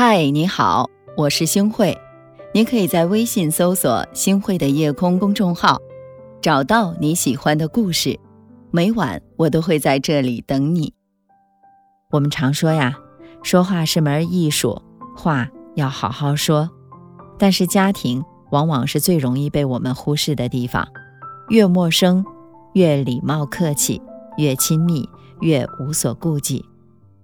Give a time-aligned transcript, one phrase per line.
[0.00, 1.98] 嗨，你好，我是星慧。
[2.54, 5.76] 你可以在微信搜索“星慧的夜空”公众号，
[6.40, 8.16] 找到你喜欢的故事。
[8.70, 10.94] 每晚我都会在这里等你。
[12.12, 12.96] 我们常说呀，
[13.42, 14.80] 说话是门艺术，
[15.16, 16.70] 话要好好说。
[17.36, 20.86] 但是家庭往往是最容易被我们忽视的地方。
[21.48, 22.24] 越陌生，
[22.74, 24.00] 越礼貌客气；
[24.36, 25.08] 越亲密，
[25.40, 26.64] 越无所顾忌。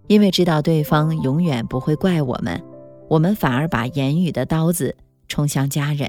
[0.06, 2.62] 因为知道对方永远不会怪我们，
[3.08, 4.94] 我们反而把言语的刀子
[5.28, 6.08] 冲向家人。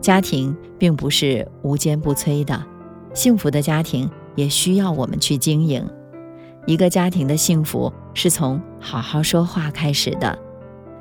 [0.00, 2.64] 家庭并不是无坚不摧的，
[3.12, 5.86] 幸福的家庭也需要我们去经营。
[6.66, 10.38] 一个家庭的幸福是从好好说话开始的，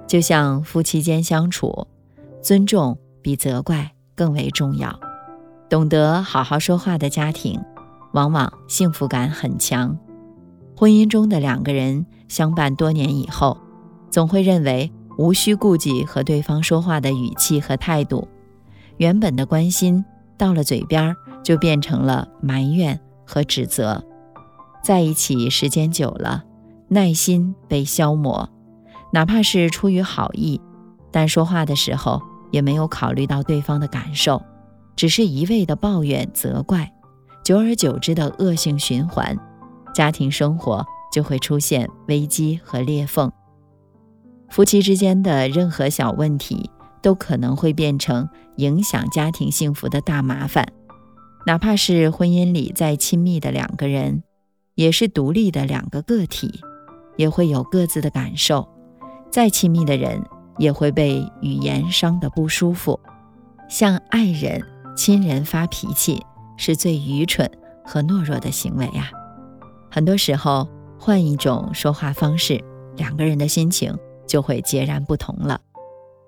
[0.07, 1.87] 就像夫妻间相处，
[2.41, 4.99] 尊重比责怪更为重要。
[5.69, 7.61] 懂得好好说话的家庭，
[8.13, 9.97] 往往幸福感很强。
[10.77, 13.57] 婚姻中的两个人相伴多年以后，
[14.11, 18.27] 总会认为无需顾忌和对方说话的语气和态度，
[18.97, 20.05] 原本的关心
[20.37, 24.05] 到了嘴边就变成了埋怨和指责。
[24.83, 26.43] 在一起时间久了，
[26.89, 28.47] 耐心被消磨，
[29.11, 30.61] 哪怕是出于好意，
[31.09, 34.43] 但说话的时候也没有考虑到对方的感受，
[34.95, 36.93] 只是一味的抱怨责怪，
[37.43, 39.35] 久而久之的恶性循环。
[39.97, 43.31] 家庭生活就会出现危机和裂缝，
[44.47, 46.69] 夫妻之间的任何小问题
[47.01, 50.71] 都可能会变成影响家庭幸福的大麻烦。
[51.47, 54.21] 哪怕是婚姻里再亲密的两个人，
[54.75, 56.59] 也是独立的两个个体，
[57.15, 58.69] 也会有各自的感受。
[59.31, 60.23] 再亲密的人
[60.59, 62.99] 也会被语言伤得不舒服。
[63.67, 64.63] 向爱人、
[64.95, 66.23] 亲人发脾气
[66.55, 67.49] 是最愚蠢
[67.83, 69.09] 和懦弱的行为啊！
[69.89, 70.67] 很多时候，
[70.99, 72.63] 换一种说话方式，
[72.95, 73.97] 两个人的心情
[74.27, 75.59] 就会截然不同了。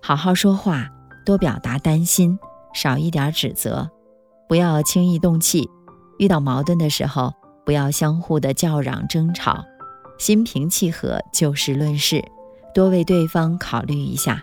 [0.02, 0.90] 好好说话，
[1.26, 2.38] 多表达担心，
[2.74, 3.90] 少一点指责，
[4.48, 5.70] 不要轻易动气。
[6.18, 7.34] 遇到矛盾的时候，
[7.66, 9.64] 不要相互的叫嚷争吵，
[10.18, 12.24] 心平气和，就事论事，
[12.74, 14.42] 多为对方考虑一下。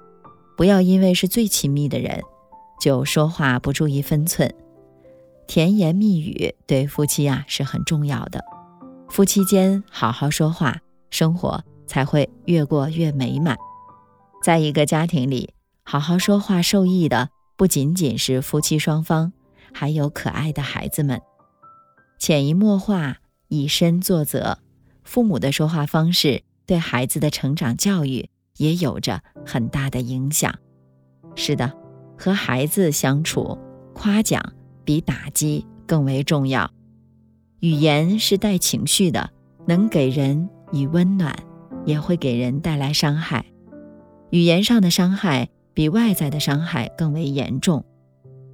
[0.57, 2.23] 不要因为是最亲密的人，
[2.81, 4.53] 就说话不注意分寸。
[5.47, 8.43] 甜言蜜语对夫妻啊是很重要的。
[9.09, 10.77] 夫妻间好好说话，
[11.11, 13.57] 生活才会越过越美满。
[14.43, 19.33] 在一个家庭里，好好说话受益的不仅仅是夫妻双方，
[19.73, 21.21] 还有可爱的孩子们。
[22.19, 23.17] 潜移默化，
[23.49, 24.59] 以身作则，
[25.05, 28.29] 父母的说话方式对孩子的成长教育
[28.59, 30.55] 也有着很大的影响。
[31.35, 31.73] 是的，
[32.19, 33.59] 和孩子相处，
[33.95, 34.43] 夸奖
[34.85, 36.71] 比打击更为重要。
[37.61, 39.31] 语言是带情绪的，
[39.67, 41.35] 能给人以温暖，
[41.85, 43.47] 也会给人带来伤害。
[44.31, 47.85] 语言上的伤害比外在的伤害更为严重。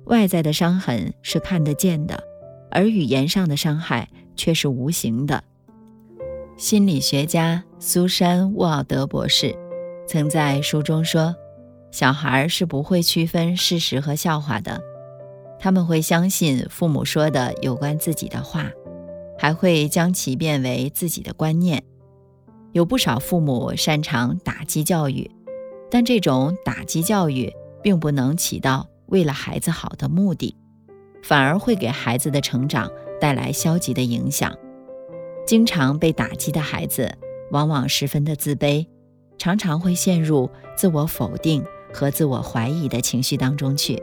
[0.05, 2.23] 外在的伤痕是看得见的，
[2.71, 5.43] 而语言上的伤害却是无形的。
[6.57, 9.57] 心理学家苏珊·沃尔德博士
[10.07, 11.35] 曾在书中说
[11.91, 14.81] ：“小孩是不会区分事实和笑话的，
[15.59, 18.71] 他们会相信父母说的有关自己的话。”
[19.39, 21.83] 还会将其变为自己的观念。
[22.73, 25.31] 有不少父母擅长打击教育，
[25.91, 30.57] 但这种打击教育并不能起到为了孩子好的目的，
[31.23, 34.57] 反而会给孩子的成长带来消极的影响。
[35.47, 37.13] 经常被打击的孩子，
[37.51, 38.87] 往往十分的自卑，
[39.37, 41.63] 常常会陷入自我否定
[41.93, 44.03] 和自我怀疑的情绪当中去。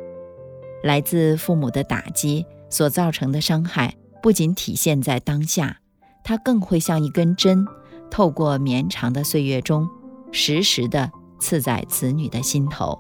[0.84, 3.96] 来自父母的打击所造成的伤害。
[4.22, 5.78] 不仅体现在当下，
[6.24, 7.66] 它更会像一根针，
[8.12, 9.88] 透过绵长的岁月中，
[10.31, 13.00] 时时地刺在子女的心头。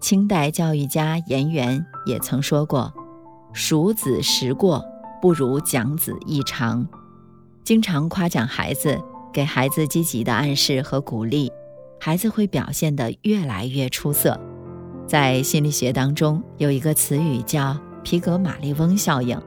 [0.00, 2.92] 清代教育家颜元也曾说过
[3.52, 4.84] ：“数子时过，
[5.20, 6.86] 不如讲子一长。”
[7.64, 8.98] 经常夸奖孩子，
[9.32, 11.50] 给孩子积极的暗示和鼓励，
[12.00, 14.40] 孩子会表现得越来越出色。
[15.06, 19.40] 在心理学当中，有一个词语叫皮格马利翁效应。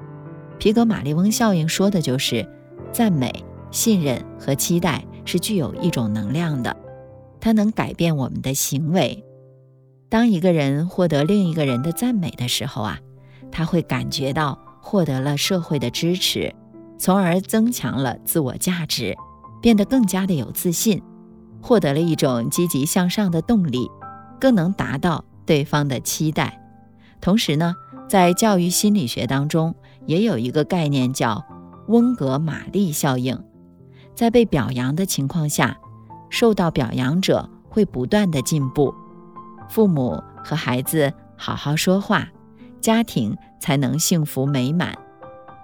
[0.62, 2.48] 皮格马利翁效应说的就是，
[2.92, 6.78] 赞美、信任和期待是具有一种能量的，
[7.40, 9.26] 它能改变我们的行为。
[10.08, 13.00] 当一个人获得另一个人的赞美的时候啊，
[13.52, 16.54] 他会感觉到获得了社会的支持，
[17.00, 19.18] 从而增强了自我价值，
[19.64, 21.02] 变得更加的有自信，
[21.60, 23.90] 获得了一种积极向上的动力，
[24.40, 26.62] 更能达到对方的期待。
[27.20, 27.74] 同时呢，
[28.08, 29.74] 在教育心理学当中。
[30.06, 31.44] 也有一个概念叫
[31.88, 33.38] 温格玛丽效应，
[34.16, 35.78] 在被表扬的情况下，
[36.30, 38.94] 受到表扬者会不断的进步。
[39.70, 42.28] 父母和孩子好好说话，
[42.80, 44.98] 家庭才能幸福美满。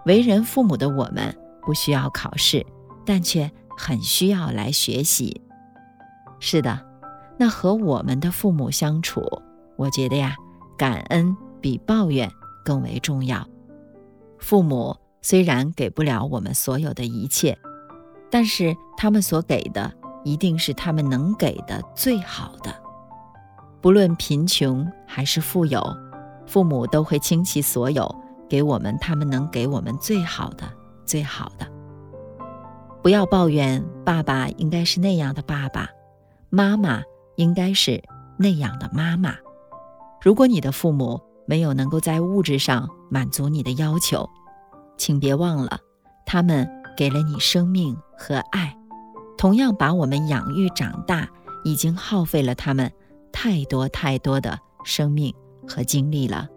[0.05, 2.65] 为人父母的我们不需要考试，
[3.05, 5.41] 但却很需要来学习。
[6.39, 6.79] 是的，
[7.37, 9.21] 那和我们的父母相处，
[9.75, 10.35] 我觉得呀，
[10.77, 12.31] 感恩比抱怨
[12.63, 13.45] 更为重要。
[14.39, 17.57] 父母虽然给不了我们所有的一切，
[18.29, 19.91] 但是他们所给的
[20.23, 22.73] 一定是他们能给的最好的。
[23.81, 25.81] 不论贫穷还是富有，
[26.45, 28.13] 父母都会倾其所有。
[28.49, 30.63] 给我们他们能给我们最好的，
[31.03, 31.67] 最好的。
[33.01, 35.89] 不要抱怨爸爸应该是那样的爸爸，
[36.49, 37.01] 妈妈
[37.35, 38.01] 应该是
[38.37, 39.35] 那样的妈妈。
[40.21, 44.29] 如果你的父母没有能够在物质上满足你的要求，
[44.97, 45.79] 请别忘了，
[46.25, 48.77] 他们给了你生命和爱，
[49.37, 51.27] 同样把我们养育长大，
[51.63, 52.91] 已经耗费了他们
[53.31, 55.33] 太多太多的生命
[55.67, 56.47] 和精力了。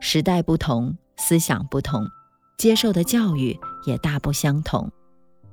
[0.00, 2.06] 时代不同，思想不同，
[2.56, 4.88] 接受的教育也大不相同，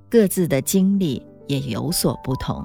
[0.07, 2.63] 各自的经历也有所不同，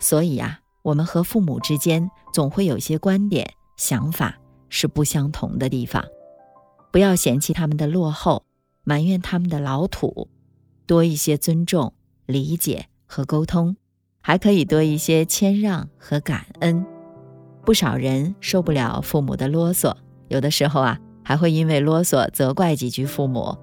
[0.00, 4.36] 所以呀，我们和父母之间总会有些观点、想法
[4.76, 6.04] 是不相同的地方。
[6.90, 8.42] 不要嫌弃他们的落后，
[8.82, 10.28] 埋怨他们的老土，
[10.84, 11.92] 多一些尊重、
[12.26, 13.76] 理解和沟通，
[14.20, 16.84] 还可以多一些谦让和感恩。
[17.64, 19.94] 不少人受不了父母的啰嗦。
[20.26, 23.56] 有的时候啊，还会因为啰嗦责怪几句父母。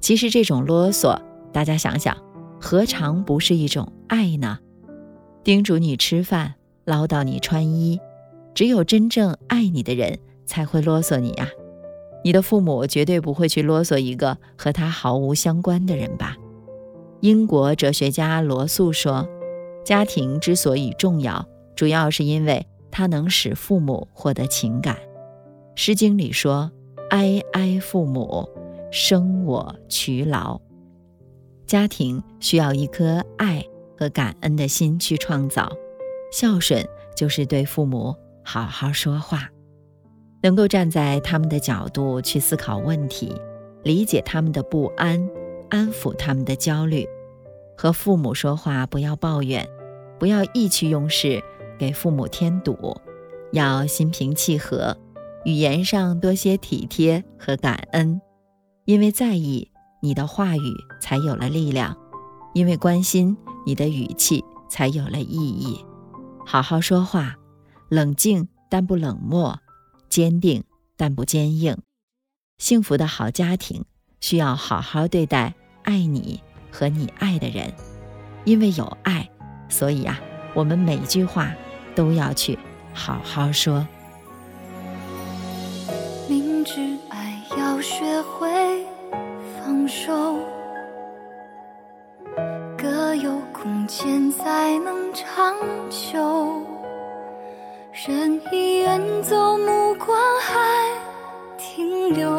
[0.00, 1.22] 其实这种啰嗦，
[1.52, 2.16] 大家想想，
[2.60, 4.58] 何尝不是一种爱呢？
[5.44, 8.00] 叮嘱你吃饭，唠叨你穿衣，
[8.54, 10.18] 只有真正爱你的人
[10.48, 11.48] 才会啰嗦你呀。
[12.24, 16.36] 你的父母绝对不会去啰嗦一个和他毫无相关的人吧？
[17.20, 19.28] 英国哲学家罗素说
[19.84, 21.46] ：“家庭之所以重要，
[21.76, 24.96] 主要是因为它能使父母获得情感。”
[25.80, 26.72] 《诗经》里说
[27.10, 28.48] ：“哀哀父母，
[28.90, 30.60] 生我劬劳。”
[31.66, 33.64] 家庭需要一颗爱
[33.96, 35.70] 和感恩的心去创造。
[36.32, 36.86] 孝顺
[37.16, 39.48] 就是对父母好好说话，
[40.42, 43.34] 能够站在他们的角度去思考问题，
[43.82, 45.28] 理解他们的不安，
[45.70, 47.06] 安抚他们的焦虑。
[47.76, 49.68] 和父母说话不要抱怨，
[50.18, 51.42] 不要意气用事，
[51.78, 52.76] 给父母添堵，
[53.52, 54.96] 要心平气和。
[55.44, 58.20] 语言上多些体贴和感恩，
[58.84, 59.70] 因为在意
[60.02, 61.94] 你的话语才有了力量；
[62.52, 65.82] 因为关心你的语气才有了意义。
[66.44, 67.36] 好好说话，
[67.88, 69.56] 冷静但不冷漠，
[70.08, 70.64] 坚定
[70.96, 71.76] 但不坚硬。
[72.58, 73.84] 幸福的好家庭
[74.20, 77.72] 需要好好对待爱你和你爱的人，
[78.44, 79.30] 因为有爱，
[79.68, 80.20] 所以啊，
[80.54, 81.54] 我们每句话
[81.94, 82.58] 都要去
[82.92, 83.86] 好好说。
[86.28, 88.84] 明知爱要学会
[89.56, 90.38] 放手，
[92.76, 95.54] 各有空间才能长
[95.88, 96.77] 久。
[98.06, 100.56] 人已远走，目光还
[101.56, 102.30] 停留，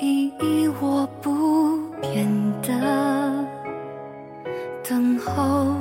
[0.00, 2.26] 依依我不变
[2.62, 3.46] 的
[4.82, 5.72] 等候。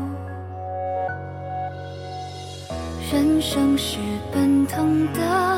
[3.11, 3.97] 人生是
[4.31, 5.55] 奔腾的。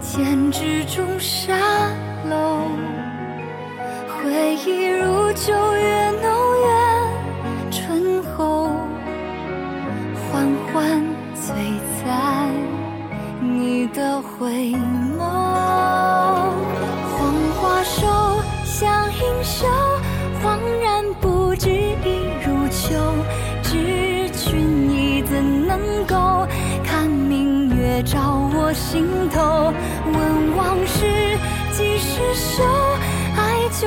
[0.00, 1.54] 胭脂中沙，
[13.92, 14.74] 的回
[15.18, 15.20] 眸。
[17.16, 18.06] 黄花瘦，
[18.64, 19.66] 像盈袖，
[20.42, 22.94] 恍然不知已入秋。
[23.62, 26.46] 知君意，怎能够
[26.84, 29.72] 看明月照我心头？
[30.12, 31.38] 问往事
[31.72, 32.64] 几时休？
[33.36, 33.86] 爱就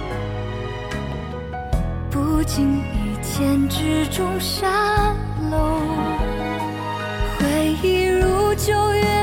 [2.41, 5.13] 不经意千之中沙
[5.51, 5.79] 漏，
[7.37, 9.20] 回忆如旧月。